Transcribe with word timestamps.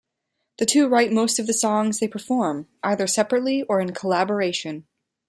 The 0.57 0.65
two 0.65 0.87
write 0.87 1.11
most 1.11 1.37
of 1.37 1.45
the 1.45 1.53
songs 1.53 1.99
they 1.99 2.07
perform, 2.07 2.67
either 2.81 3.05
separately 3.05 3.61
or 3.61 3.79
in 3.79 3.93
collaboration. 3.93 4.87